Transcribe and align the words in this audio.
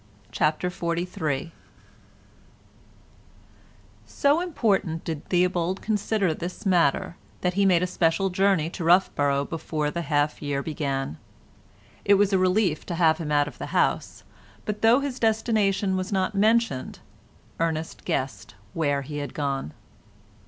CHAPTER 0.31 0.71
XLIII 0.71 1.51
So 4.07 4.39
important 4.41 5.03
did 5.03 5.23
Theobald 5.29 5.83
consider 5.83 6.33
this 6.33 6.65
matter 6.65 7.17
that 7.41 7.53
he 7.53 7.67
made 7.67 7.83
a 7.83 7.85
special 7.85 8.31
journey 8.31 8.67
to 8.71 8.83
Roughborough 8.83 9.45
before 9.45 9.91
the 9.91 10.01
half 10.01 10.41
year 10.41 10.63
began. 10.63 11.19
It 12.03 12.15
was 12.15 12.33
a 12.33 12.39
relief 12.39 12.83
to 12.87 12.95
have 12.95 13.19
him 13.19 13.31
out 13.31 13.47
of 13.47 13.59
the 13.59 13.67
house, 13.77 14.23
but 14.65 14.81
though 14.81 15.01
his 15.01 15.19
destination 15.19 15.95
was 15.95 16.11
not 16.11 16.33
mentioned, 16.33 16.97
Ernest 17.59 18.03
guessed 18.03 18.55
where 18.73 19.03
he 19.03 19.17
had 19.19 19.35
gone. 19.35 19.71